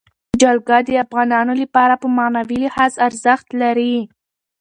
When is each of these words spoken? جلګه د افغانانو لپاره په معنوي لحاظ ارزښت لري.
جلګه 0.41 0.77
د 0.87 0.89
افغانانو 1.05 1.53
لپاره 1.61 1.93
په 2.01 2.07
معنوي 2.17 2.57
لحاظ 2.65 2.93
ارزښت 3.07 3.47
لري. 3.61 3.95